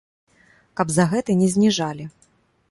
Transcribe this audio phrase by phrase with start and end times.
[0.81, 2.09] Каб за гэта не зніжалі.